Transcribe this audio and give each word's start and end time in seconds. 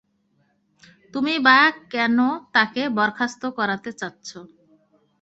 তুমিই 1.13 1.39
বা 1.39 1.57
কেনো 1.91 2.29
তাকে 2.53 2.81
বরখাস্ত 2.97 3.41
করাতে 3.57 3.89
চাচ্ছো? 3.99 4.39